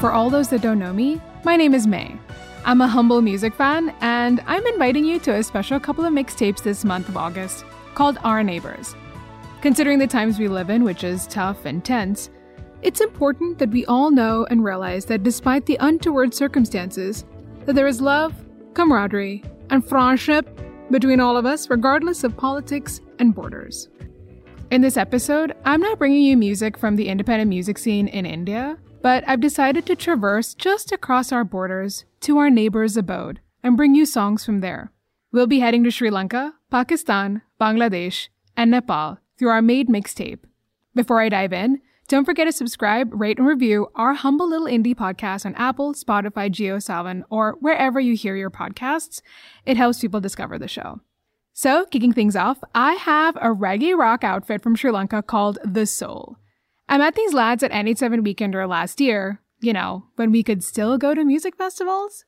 [0.00, 2.14] for all those that don't know me, my name is May.
[2.64, 6.62] I'm a humble music fan, and I'm inviting you to a special couple of mixtapes
[6.62, 7.64] this month of August
[7.94, 8.94] called Our Neighbors.
[9.62, 12.28] Considering the times we live in, which is tough and tense,
[12.82, 17.24] it's important that we all know and realize that despite the untoward circumstances,
[17.64, 18.34] that there is love,
[18.74, 23.88] camaraderie, and friendship between all of us, regardless of politics and borders.
[24.70, 28.76] In this episode, I'm not bringing you music from the independent music scene in India,
[29.06, 33.94] but I've decided to traverse just across our borders to our neighbor's abode and bring
[33.94, 34.90] you songs from there.
[35.30, 40.40] We'll be heading to Sri Lanka, Pakistan, Bangladesh, and Nepal through our Made mixtape.
[40.92, 44.92] Before I dive in, don't forget to subscribe, rate, and review our humble little indie
[44.92, 49.22] podcast on Apple, Spotify, JioSaavn, or wherever you hear your podcasts.
[49.64, 51.00] It helps people discover the show.
[51.52, 55.86] So, kicking things off, I have a reggae rock outfit from Sri Lanka called The
[55.86, 56.38] Soul.
[56.88, 60.98] I met these lads at NH7 Weekender last year, you know, when we could still
[60.98, 62.24] go to music festivals.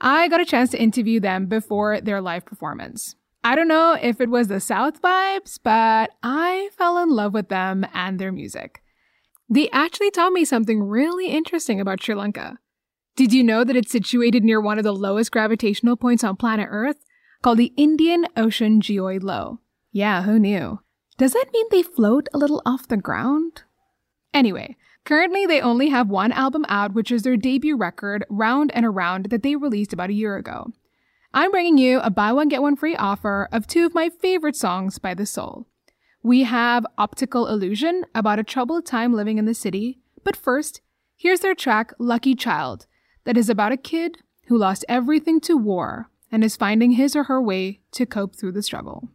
[0.00, 3.16] I got a chance to interview them before their live performance.
[3.42, 7.48] I don't know if it was the South vibes, but I fell in love with
[7.48, 8.82] them and their music.
[9.48, 12.58] They actually taught me something really interesting about Sri Lanka.
[13.16, 16.68] Did you know that it's situated near one of the lowest gravitational points on planet
[16.70, 16.98] Earth?
[17.42, 19.60] called the Indian Ocean Geoid Low.
[19.92, 20.80] Yeah, who knew?
[21.16, 23.62] Does that mean they float a little off the ground?
[24.34, 28.84] Anyway, currently they only have one album out, which is their debut record, Round and
[28.84, 30.72] Around, that they released about a year ago.
[31.34, 34.56] I'm bringing you a buy one get one free offer of two of my favorite
[34.56, 35.66] songs by The Soul.
[36.22, 40.80] We have Optical Illusion about a troubled time living in the city, but first,
[41.16, 42.86] here's their track Lucky Child,
[43.24, 47.24] that is about a kid who lost everything to war and is finding his or
[47.24, 49.08] her way to cope through the struggle.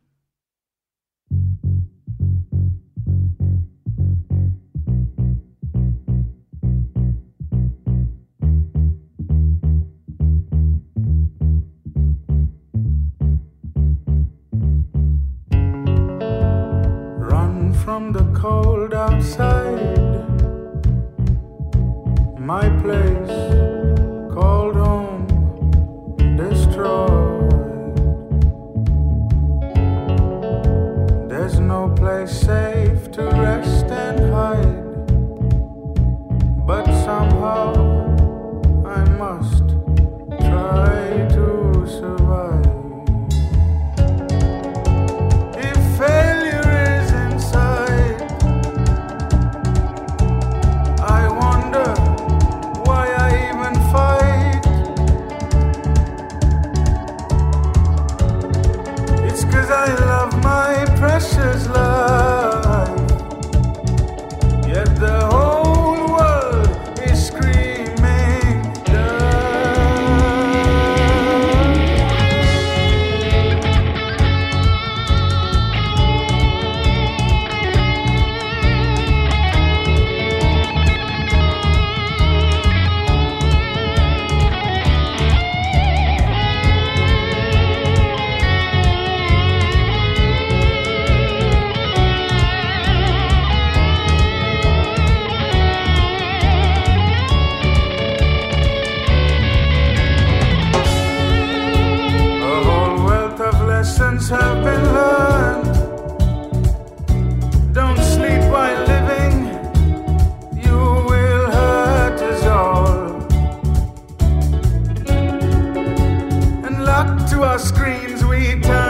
[117.29, 118.82] Don't screens we understanding.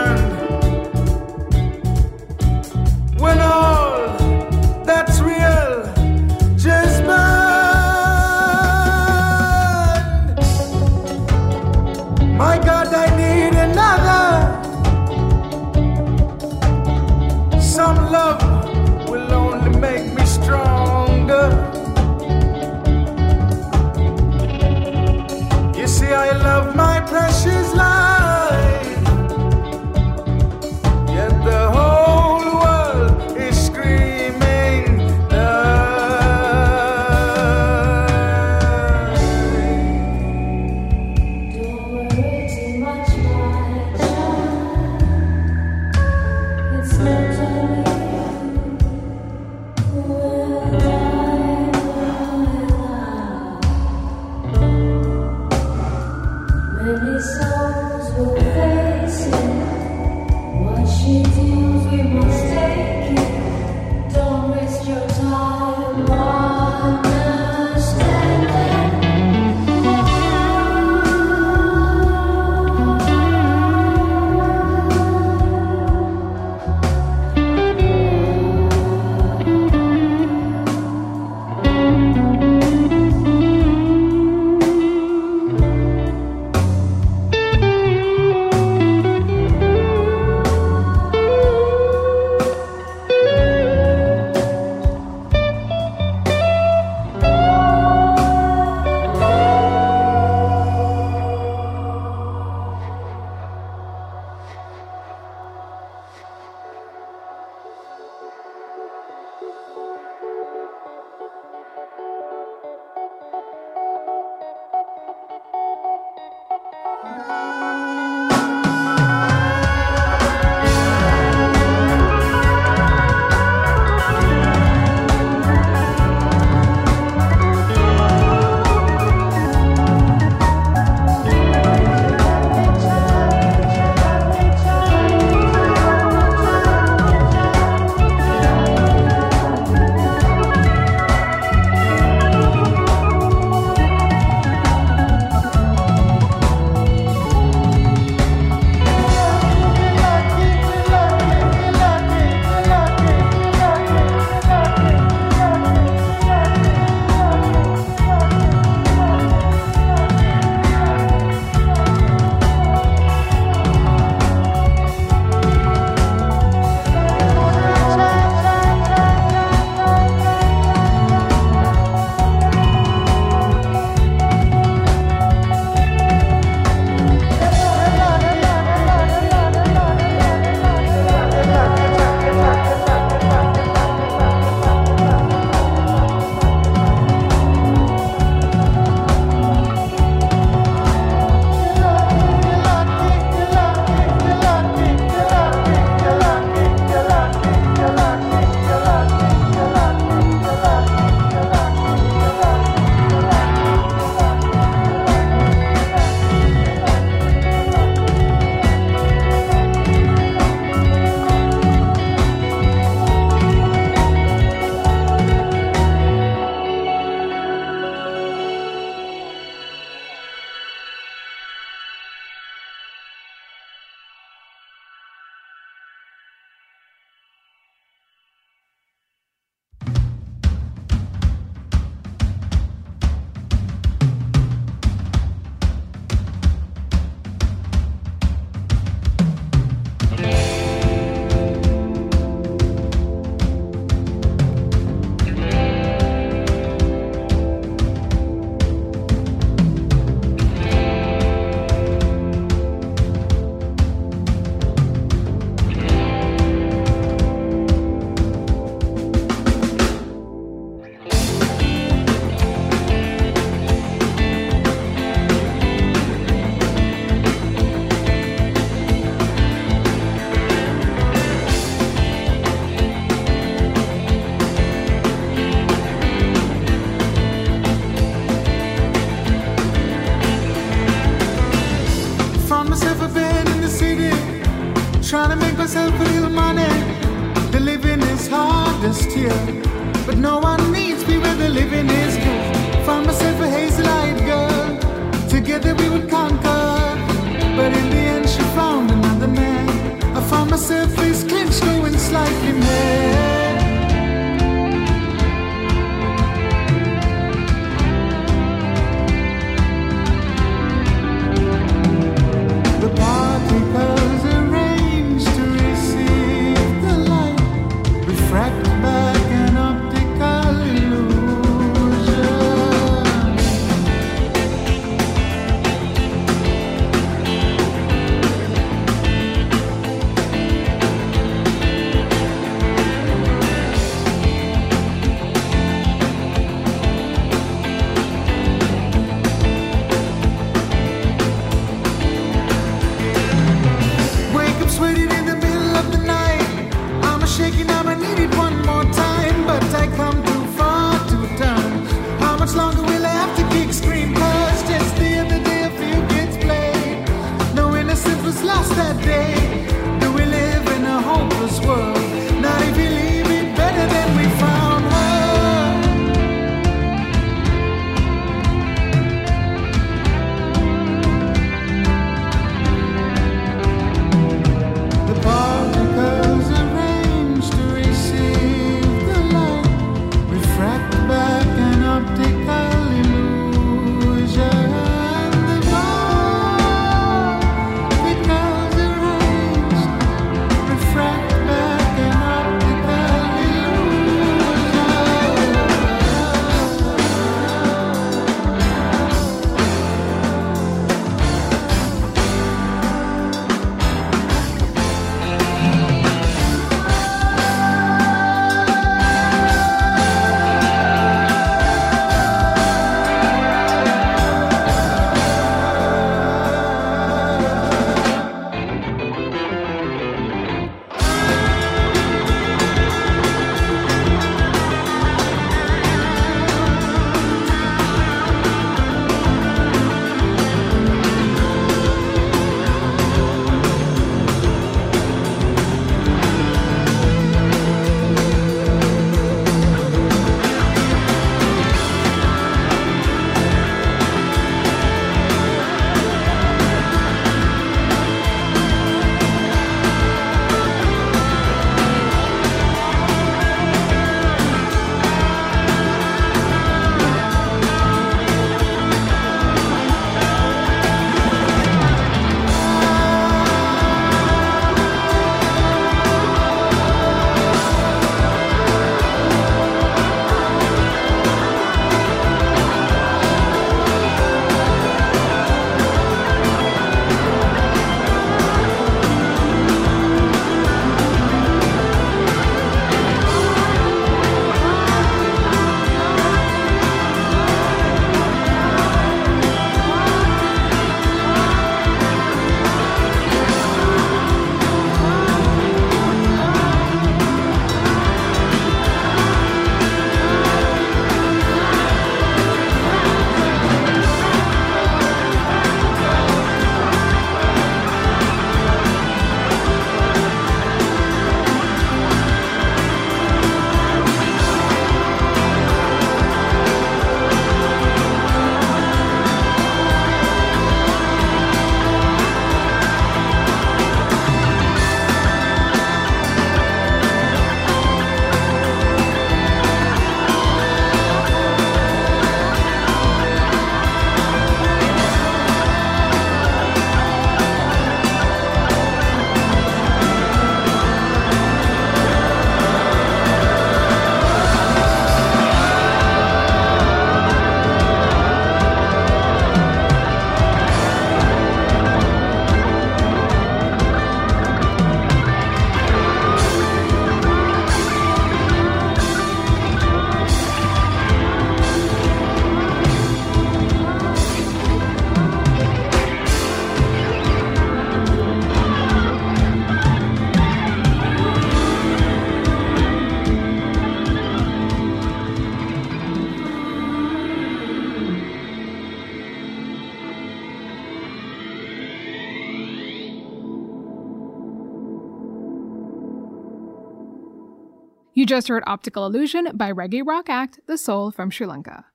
[588.33, 591.85] Just heard Optical Illusion by reggae rock act The Soul from Sri Lanka.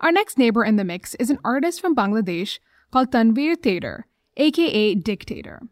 [0.00, 2.58] Our next neighbor in the mix is an artist from Bangladesh
[2.90, 4.02] called Tanveer Tader,
[4.36, 5.62] aka Dictator.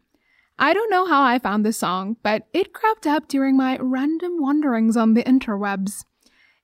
[0.57, 4.41] I don't know how I found this song, but it cropped up during my random
[4.41, 6.05] wanderings on the interwebs.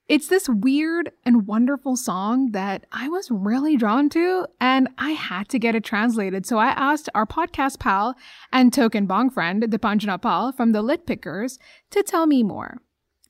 [0.07, 5.49] It's this weird and wonderful song that I was really drawn to, and I had
[5.49, 6.47] to get it translated.
[6.47, 8.15] So I asked our podcast pal
[8.51, 11.59] and token bong friend, Dipanjana Pal from the Lit Pickers,
[11.91, 12.81] to tell me more.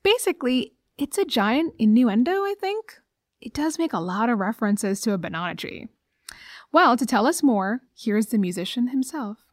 [0.03, 2.99] Basically, it's a giant innuendo, I think.
[3.39, 5.89] It does make a lot of references to a banana tree.
[6.71, 9.45] Well, to tell us more, here's the musician himself.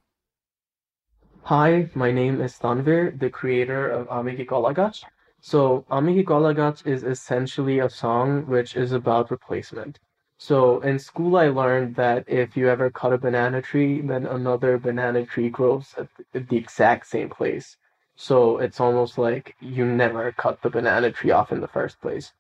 [1.45, 5.03] Hi, my name is Tanvir, the creator of Amiki Kolagach.
[5.41, 9.99] So, Amiki Kolagach is essentially a song which is about replacement.
[10.39, 14.79] So, in school, I learned that if you ever cut a banana tree, then another
[14.79, 17.77] banana tree grows at the exact same place.
[18.19, 22.33] So, it's almost like you never cut the banana tree off in the first place.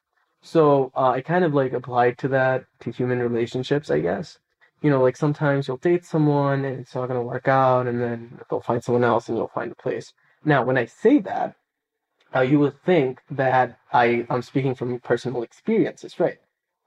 [0.43, 4.39] So, uh, I kind of like applied to that to human relationships, I guess
[4.83, 8.01] you know, like sometimes you'll date someone and it's not going to work out, and
[8.01, 10.13] then they'll find someone else and you'll find a place.
[10.45, 11.57] Now, when I say that,
[12.35, 16.39] uh, you would think that I, I'm speaking from personal experiences, right?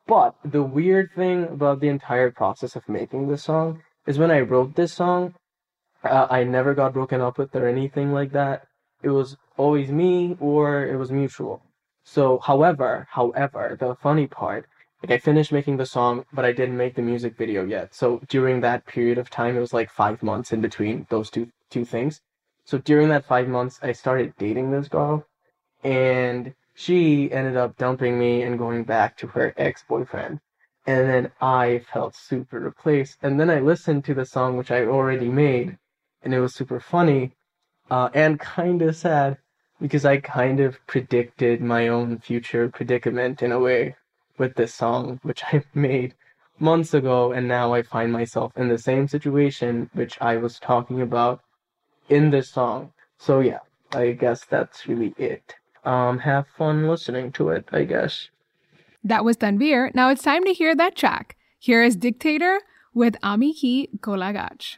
[0.07, 4.39] But the weird thing about the entire process of making this song is when I
[4.41, 5.36] wrote this song,
[6.03, 8.67] uh, I never got broken up with or anything like that.
[9.03, 11.62] It was always me or it was mutual.
[12.03, 14.65] So, however, however, the funny part
[15.03, 17.96] like I finished making the song, but I didn't make the music video yet.
[17.96, 21.51] So during that period of time, it was like five months in between those two
[21.72, 22.22] two things.
[22.65, 25.25] So during that five months, I started dating this girl,
[25.84, 30.39] and she ended up dumping me and going back to her ex boyfriend.
[30.86, 33.17] And then I felt super replaced.
[33.24, 35.77] And then I listened to the song which I already made,
[36.22, 37.34] and it was super funny,
[37.91, 39.38] uh, and kind of sad
[39.81, 43.95] because I kind of predicted my own future predicament in a way
[44.38, 46.15] with this song, which I made
[46.57, 51.01] months ago, and now I find myself in the same situation which I was talking
[51.01, 51.41] about
[52.10, 52.93] in this song.
[53.19, 53.60] So yeah,
[53.93, 55.55] I guess that's really it.
[55.83, 58.29] Um, have fun listening to it, I guess.
[59.03, 59.93] That was Tanvir.
[59.93, 61.36] Now it's time to hear that track.
[61.60, 62.62] Here is Dictator
[62.93, 64.77] with Amiki Kolagach.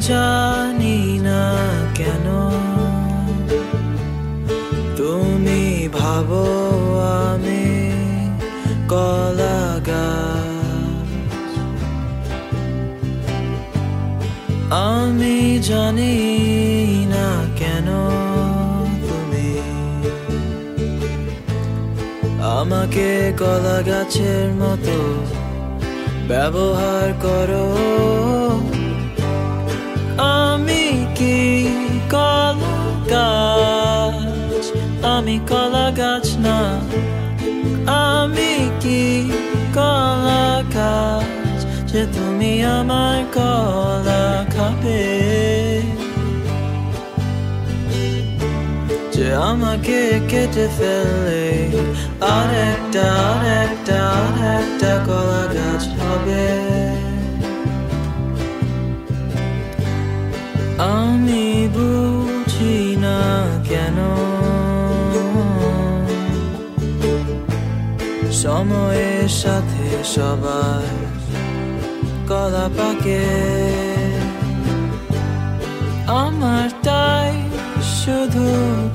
[0.00, 1.42] জানি না
[1.94, 2.26] কেন।
[4.96, 6.44] তুমি ভাবো
[7.26, 7.92] আমি
[8.88, 9.58] কলা
[14.70, 16.14] আমি জানি
[17.10, 17.88] না কেন
[19.02, 19.58] তুমি।
[22.42, 24.98] আমাকে কলা গাছের মতো
[26.28, 27.68] ব্যবহার করো।
[30.18, 31.66] আমি কি
[32.10, 32.78] কলা
[33.10, 34.64] গাছ
[35.06, 36.58] আমি কলা গাছ না।
[37.86, 39.30] আমি কি
[39.74, 45.04] কলা গাছ যে তুমি আমার কলা খাবে।
[49.12, 51.46] যে আমাকে কেটে ফেলে
[52.20, 56.67] আর একটা আর একটা আর একটা কলা গাছ হবে।
[60.78, 63.20] আমি বুঝি না
[63.68, 63.98] কেন?
[68.32, 70.88] সময়ের সাথে সবার
[72.28, 73.24] কলা পাকে।
[76.06, 77.42] আমার তাই
[77.82, 78.46] শুধু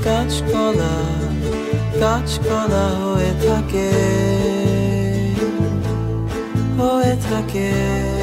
[0.03, 0.95] কাঁচকলা
[1.99, 3.91] কাঁচকলা হয়ে থাকে
[6.77, 8.22] হয়ে থাকে।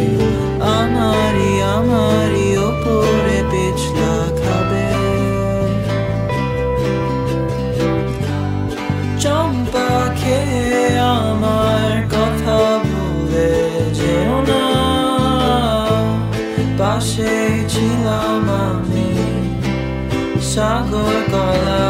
[20.53, 21.85] সাগর গলা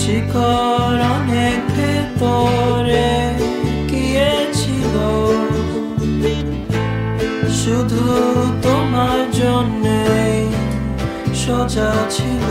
[0.00, 3.10] শিখর অনেক ভেতরে
[3.90, 4.94] গিয়েছিল
[7.60, 8.04] শুধু
[8.64, 10.00] তোমার জন্যে
[11.42, 12.48] সোজা ছিল।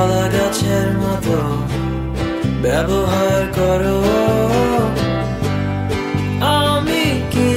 [0.00, 1.38] কলা গাছের মতো
[2.62, 4.02] ব্যবহার করো।
[6.40, 7.52] আমি কি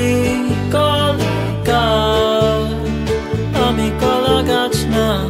[0.71, 1.85] কলা
[3.67, 5.29] আমি কলা গাছ না।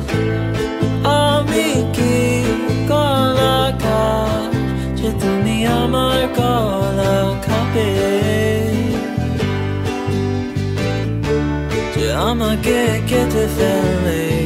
[1.30, 2.43] আমি কি
[2.88, 4.54] কলা গাছ
[5.02, 7.91] যে তুমি আমার কলা খাবে।
[11.95, 14.42] যে আমাকে কেটে ফেলে।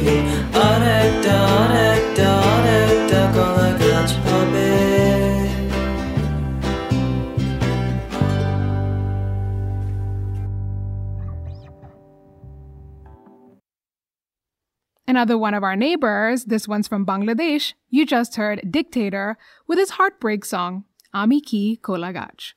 [15.18, 19.36] Another one of our neighbors, this one's from Bangladesh, you just heard Dictator
[19.66, 22.52] with his heartbreak song, Ami Ki Kolagach.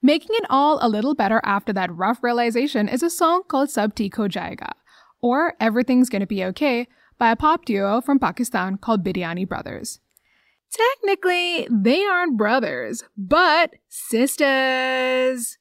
[0.00, 3.96] Making it all a little better after that rough realization is a song called Sab
[3.96, 4.70] Theek Ho Jayega,
[5.20, 6.86] or Everything's Gonna Be Okay,
[7.20, 10.00] by a pop duo from Pakistan called Biryani Brothers.
[10.72, 15.58] Technically, they aren't brothers, but sisters.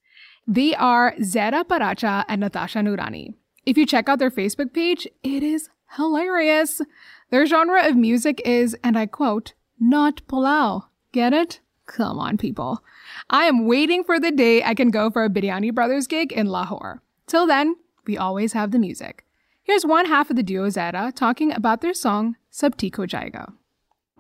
[0.48, 3.34] They are Zahra Paracha and Natasha Noorani.
[3.66, 6.82] If you check out their Facebook page, it is hilarious.
[7.30, 10.86] Their genre of music is, and I quote, not pulao.
[11.12, 11.60] Get it?
[11.88, 12.84] Come on, people.
[13.30, 16.48] I am waiting for the day I can go for a Biryani Brothers gig in
[16.48, 17.02] Lahore.
[17.28, 17.76] Till then,
[18.08, 19.26] we always have the music.
[19.70, 23.54] Here's one half of the duo Zahra talking about their song Ho Jayega.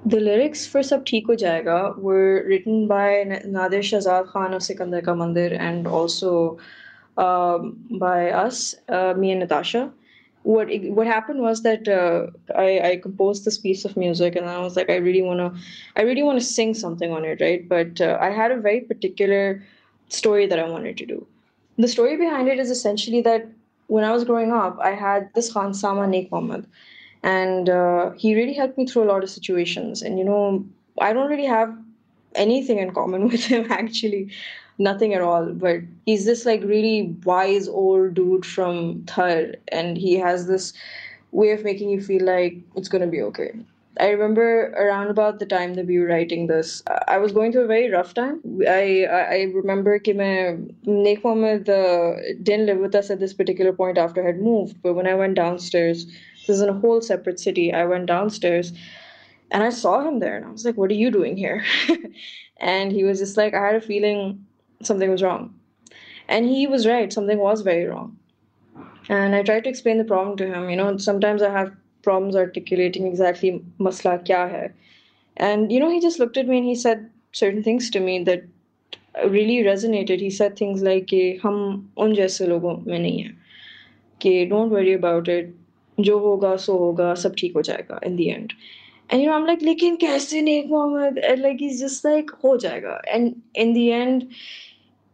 [0.05, 5.59] The lyrics for Ho Jayega were written by Nadir Shahzad Khan of Sikandar Ka Mandir
[5.59, 6.59] and also
[7.17, 9.91] um, by us, uh, me and Natasha.
[10.43, 10.67] What
[10.99, 14.75] what happened was that uh, I, I composed this piece of music and I was
[14.75, 15.55] like, I really wanna,
[15.95, 17.67] I really wanna sing something on it, right?
[17.67, 19.63] But uh, I had a very particular
[20.09, 21.25] story that I wanted to do.
[21.79, 23.47] The story behind it is essentially that
[23.89, 26.65] when I was growing up, I had this Khan Sama Nek Mohammed
[27.23, 30.01] and uh, he really helped me through a lot of situations.
[30.01, 30.65] And you know
[31.01, 31.73] i don't really have
[32.35, 34.31] anything in common with him actually.
[34.77, 35.51] Nothing at all.
[35.51, 39.55] But he's this like really wise old dude from thar.
[39.69, 40.73] And he has this
[41.31, 43.51] way of making you feel like it's to be okay
[43.99, 47.65] I remember around about the time that we were writing this, I was going through
[47.65, 48.41] a very rough time.
[48.65, 51.19] I I, remember कि मैं
[51.67, 54.81] uh, didn't live with us at this particular point after I had moved.
[54.81, 57.73] But when I went downstairs, this is in a whole separate city.
[57.73, 58.71] I went downstairs
[59.51, 61.63] and I saw him there, and I was like, "What are you doing here?"
[62.57, 64.45] and he was just like, "I had a feeling
[64.81, 65.53] something was wrong,"
[66.29, 67.11] and he was right.
[67.11, 68.17] Something was very wrong.
[69.09, 70.69] And I tried to explain the problem to him.
[70.69, 71.75] You know, sometimes I have
[72.09, 73.55] problems articulating exactly
[73.87, 74.69] masla kya hai.
[75.49, 78.23] And, you know, he just looked at me and he said certain things to me
[78.23, 78.43] that
[79.25, 80.19] really resonated.
[80.19, 83.35] He said things like, hum un jaise logon mein nahi hai.
[84.23, 85.55] Ke, don't worry about it.
[86.07, 88.53] Jo hoga, so hoga, sab theek ho jayega in the end.
[89.09, 91.17] And, you know, I'm like, lekin kaise Nek Mohammed?
[91.17, 92.99] And, like, he's just like, ho jayega.
[93.11, 94.31] And in the end,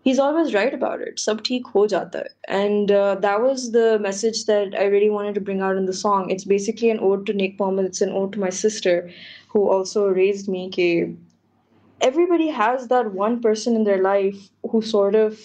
[0.06, 1.20] he's always right about it.
[1.20, 2.24] Sab theek ho jata.
[2.48, 6.00] And uh, that was the message that I really wanted to bring out in the
[6.02, 6.30] song.
[6.30, 7.86] It's basically an ode to Nek Mohammed.
[7.92, 9.10] It's an ode to my sister,
[9.50, 10.70] who also raised me.
[10.78, 11.18] Ke
[12.10, 15.40] everybody has that one person in their life who sort of,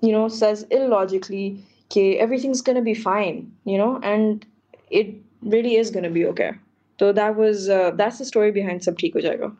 [0.00, 1.46] you know, says illogically,
[1.94, 4.46] ke everything's gonna be fine, you know, and
[4.90, 6.52] it really is gonna be okay.
[7.00, 9.50] So that was uh, that's the story behind Sab Theek Ho Jayega.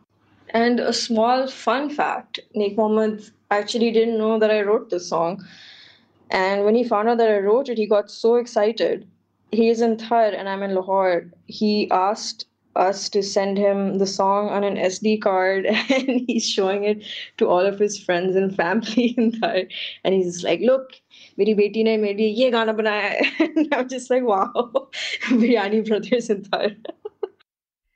[0.51, 5.43] And a small fun fact Nek Mohammed actually didn't know that I wrote this song.
[6.29, 9.07] And when he found out that I wrote it, he got so excited.
[9.51, 11.29] He is in Thar and I'm in Lahore.
[11.47, 16.85] He asked us to send him the song on an SD card and he's showing
[16.85, 17.03] it
[17.37, 19.63] to all of his friends and family in Thar.
[20.03, 21.01] And he's like, look,
[21.39, 24.63] मेरी बेटी ने मेरे लिए ये गाना बनाया है I am just like wow
[25.31, 25.81] biryani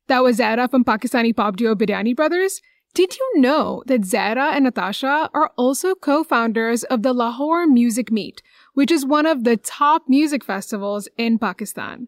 [0.07, 2.61] that was Zahra from Pakistani pop duo Biryani Brothers.
[2.93, 8.41] Did you know that Zahra and Natasha are also co-founders of the Lahore Music Meet,
[8.73, 12.07] which is one of the top music festivals in Pakistan?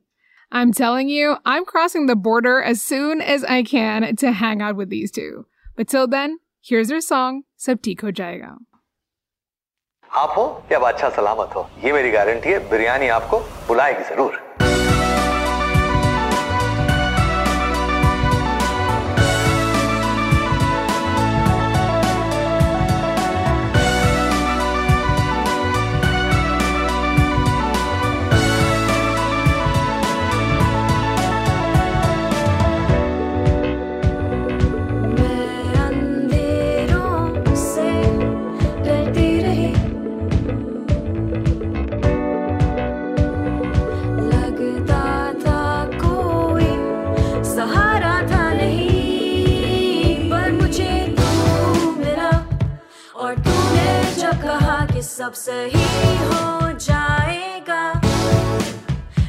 [0.49, 4.77] I'm telling you, I'm crossing the border as soon as I can to hang out
[4.77, 5.45] with these two.
[5.75, 8.55] But till then, here's their song, Sab Ho Jayega.
[10.15, 14.46] आप हो या बादशाह सलामत हो ये मेरी guarantee है बिरयानी आपको बुलाएगी जरूर
[55.27, 57.81] सब सही हो जाएगा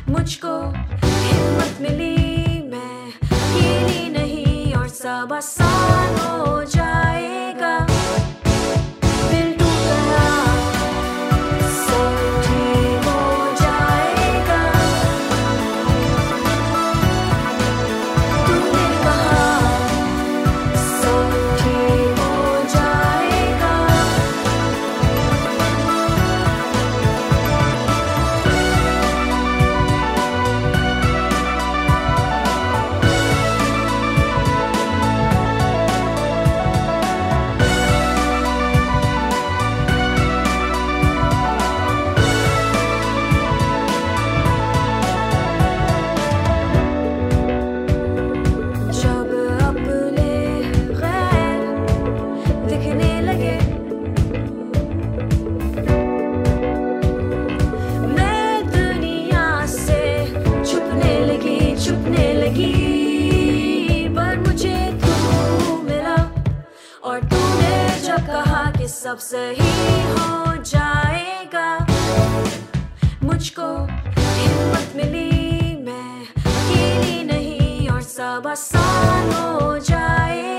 [0.09, 0.53] मुझको
[1.05, 5.39] हिम्मत मिली मैं अकेली नहीं और सब
[68.99, 71.69] सब सही हो जाएगा।
[73.23, 73.69] मुझको
[74.19, 80.58] हिम्मत मिली, मैं अकेली नहीं और सब आसान हो जाएगा।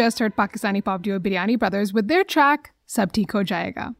[0.00, 3.94] Just heard Pakistani pop duo Biryani Brothers with their track Sab Theek Jayega.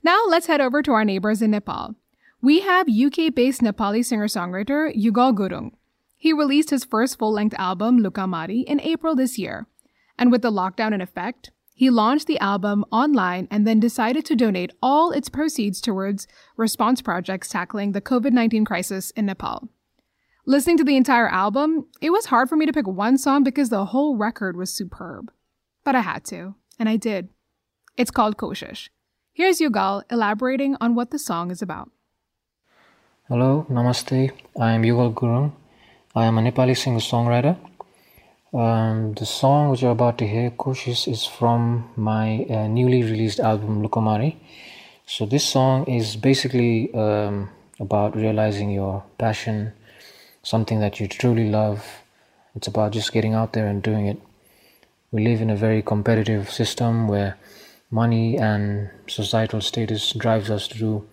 [0.00, 1.96] Now let's head over to our neighbors in Nepal.
[2.40, 5.72] We have UK-based Nepali singer-songwriter Yugal Gurung.
[6.16, 9.66] He released his first full-length album Lukamari in April this year.
[10.16, 14.36] And with the lockdown in effect, he launched the album online and then decided to
[14.36, 19.68] donate all its proceeds towards response projects tackling the COVID-19 crisis in Nepal.
[20.46, 23.70] Listening to the entire album, it was hard for me to pick one song because
[23.70, 25.32] the whole record was superb.
[25.84, 27.28] But I had to, and I did.
[27.96, 28.88] It's called Koshish.
[29.32, 31.90] Here's Yugal elaborating on what the song is about.
[33.28, 34.32] Hello, Namaste.
[34.58, 35.52] I am Yugal Gurung.
[36.14, 37.56] I am a Nepali singer songwriter.
[38.52, 43.38] Um, the song which you're about to hear, Koshish, is from my uh, newly released
[43.38, 44.36] album Lukamari.
[45.06, 49.72] So this song is basically um, about realizing your passion,
[50.42, 51.86] something that you truly love.
[52.56, 54.20] It's about just getting out there and doing it.
[55.12, 57.36] We live in a very competitive system where
[57.90, 61.08] money and societal status drives us to do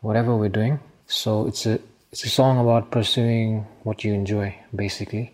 [0.00, 0.78] whatever we're doing.
[1.06, 1.80] So it's a
[2.12, 5.32] it's a song about pursuing what you enjoy, basically.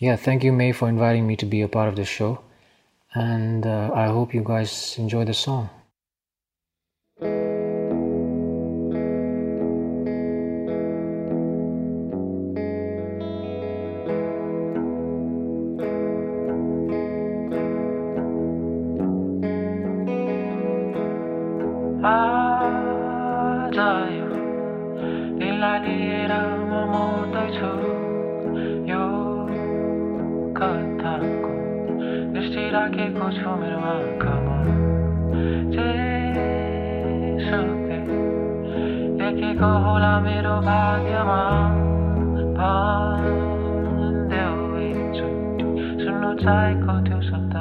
[0.00, 2.40] Yeah, thank you, May, for inviting me to be a part of this show,
[3.14, 5.70] and uh, I hope you guys enjoy the song.
[32.76, 35.70] 자기 고소을 만큼은
[37.38, 37.96] 지속해
[39.16, 44.36] 내키고 호라미로 박여만 반대
[44.74, 45.24] 위쪽
[46.02, 47.56] 술로 짜이고 뒤섰다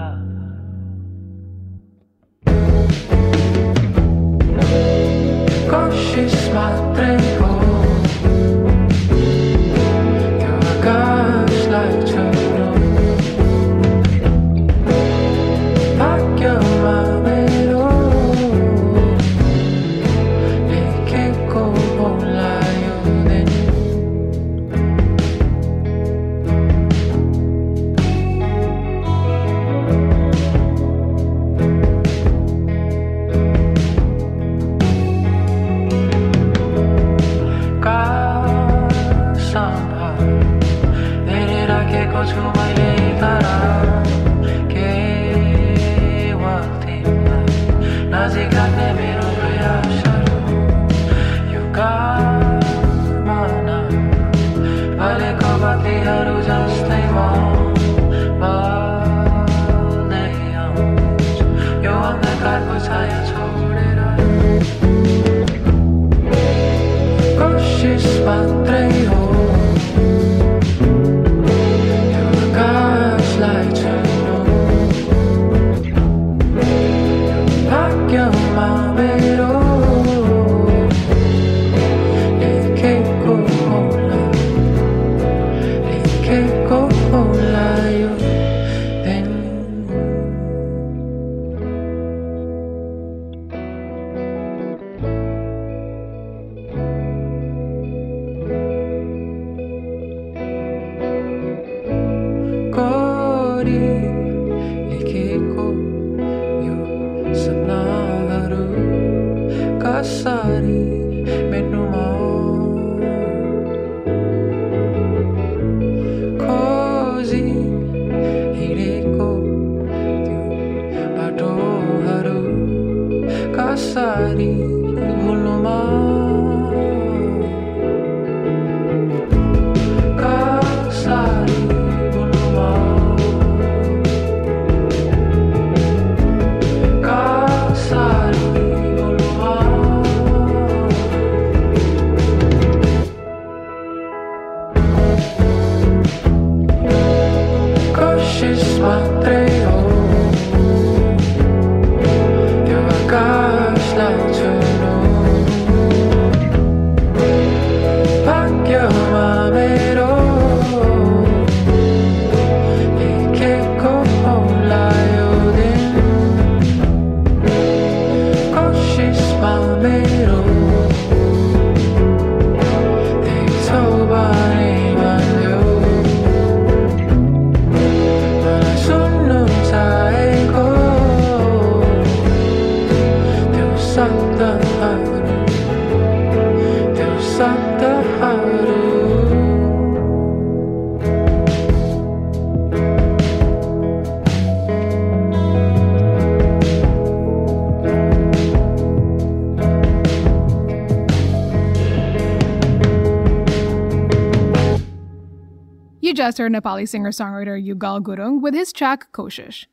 [206.25, 209.67] You Nepali singer songwriter Yugal Gurung with his track Koshish.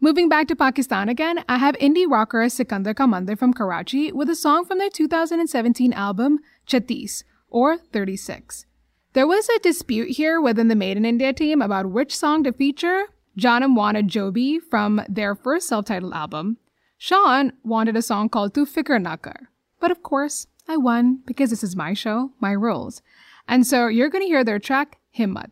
[0.00, 4.30] Moving back to Pakistan again, I have indie rocker Sikandar Ka Mandir from Karachi with
[4.30, 8.64] a song from their 2017 album Chatis, or 36.
[9.12, 12.54] There was a dispute here within the Maed in India team about which song to
[12.54, 13.08] feature.
[13.38, 16.56] Janam wanted Joby from their first self titled album.
[16.96, 19.50] Sean wanted a song called Tu Fikr Na Kar.
[19.78, 23.02] But of course, I won because this is my show, my rules.
[23.46, 25.50] And so you're going to hear their track, Himmat.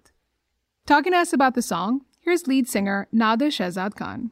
[0.86, 4.30] Talking to us about the song, here's lead singer Nader Shehzad Khan.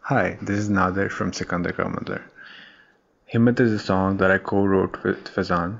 [0.00, 2.22] Hi, this is Nader from Sikandar Ka Mandir.
[3.32, 5.78] Himmat is a song that I co-wrote with Fazan.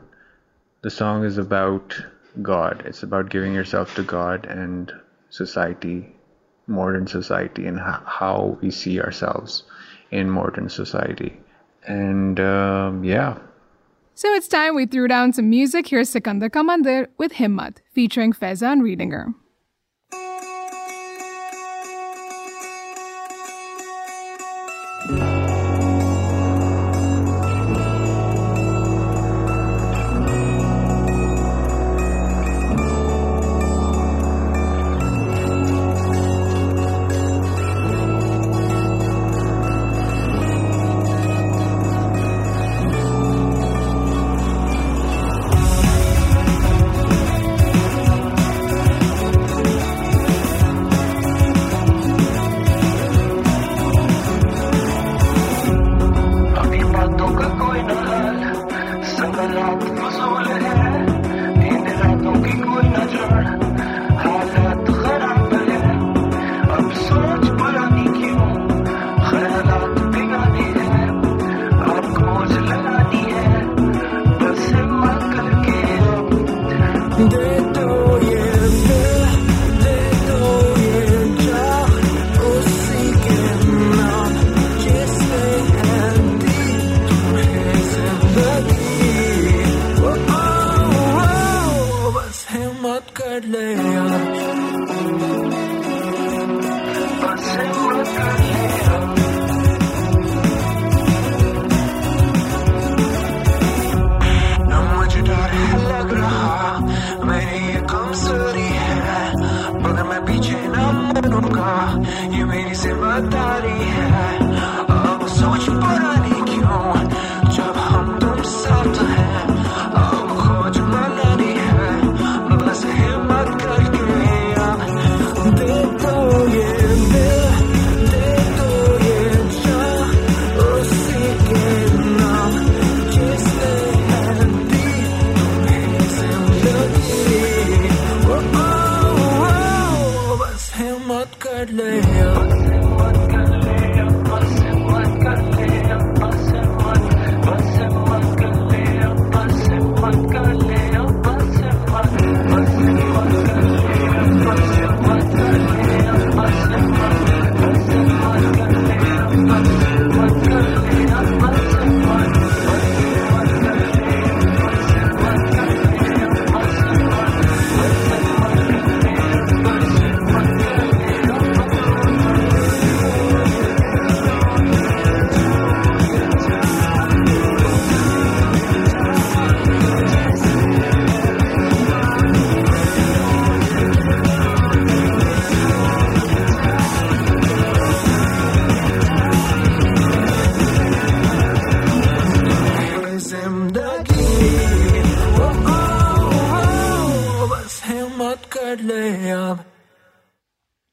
[0.82, 2.00] The song is about
[2.40, 2.84] God.
[2.86, 4.92] It's about giving yourself to God and
[5.30, 6.14] society,
[6.68, 9.64] modern society, and how we see ourselves
[10.12, 11.36] in modern society.
[11.84, 13.38] And um, yeah,
[14.14, 15.88] So it's time we threw down some music.
[15.88, 19.34] Here's Sikandar Ka Mandir with Himmat, featuring Feza and Reedinger.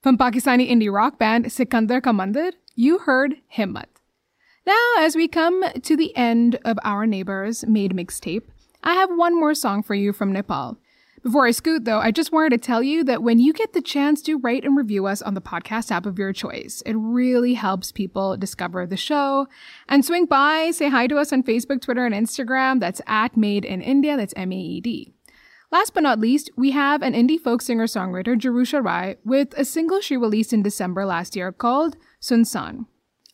[0.01, 3.85] From Pakistani indie rock band Sikandar Ka Mandir, you heard Himmat.
[4.65, 8.43] Now, as we come to the end of our Neighbors Made mixtape,
[8.83, 10.77] I have one more song for you from Nepal.
[11.21, 13.81] Before I scoot, though, I just wanted to tell you that when you get the
[13.81, 17.53] chance to rate and review us on the podcast app of your choice, it really
[17.53, 19.45] helps people discover the show.
[19.87, 22.79] And swing by, say hi to us on Facebook, Twitter, and Instagram.
[22.79, 24.17] That's at Maed in India.
[24.17, 25.13] That's M A E D.
[25.71, 29.63] Last but not least, we have an indie folk singer songwriter, Jerusha Rai, with a
[29.63, 32.87] single she released in December last year called Sunsan.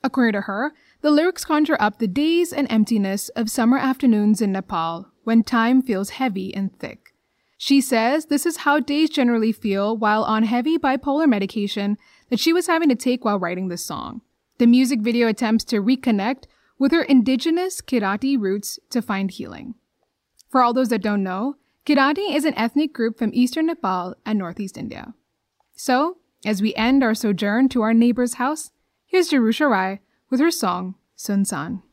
[0.03, 4.51] According to her, the lyrics conjure up the days and emptiness of summer afternoons in
[4.51, 7.15] Nepal when time feels heavy and thick.
[7.57, 11.97] She says this is how days generally feel while on heavy bipolar medication
[12.29, 14.21] that she was having to take while writing this song.
[14.59, 16.43] The music video attempts to reconnect
[16.77, 19.73] with her indigenous Kirati roots to find healing.
[20.49, 21.55] For all those that don't know,
[21.87, 25.13] Kirati is an ethnic group from eastern Nepal and northeast India.
[25.73, 28.71] So, as we end our sojourn to our neighbor's house,
[29.05, 31.83] here's Jerusha Rai with her song, Sunsan.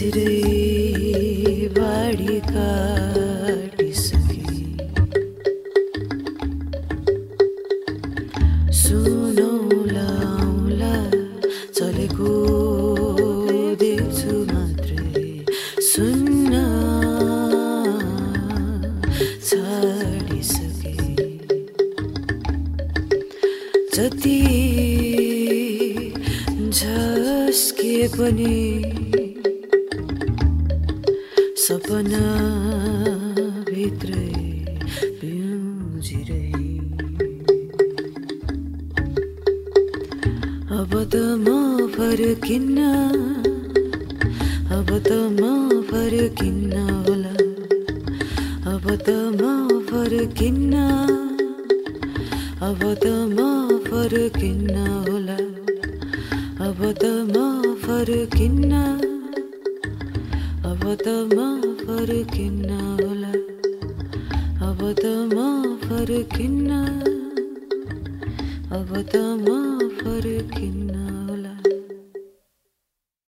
[0.00, 2.89] Shri वाड़ी का